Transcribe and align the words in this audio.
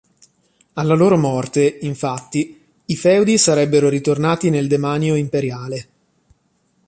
Alla 0.73 0.95
loro 0.95 1.15
morte, 1.15 1.77
infatti, 1.81 2.59
i 2.85 2.95
feudi 2.95 3.37
sarebbero 3.37 3.87
ritornati 3.87 4.49
nel 4.49 4.67
demanio 4.67 5.13
imperiale. 5.13 5.87